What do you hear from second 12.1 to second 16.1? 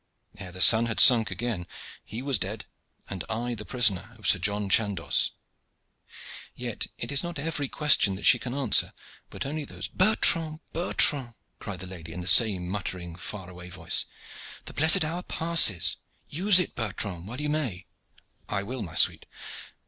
in the same muttering far away voice, "the blessed hour passes.